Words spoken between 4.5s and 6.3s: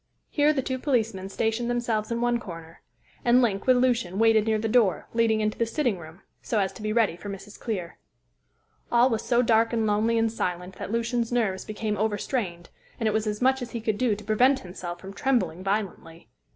the door leading into the sitting room,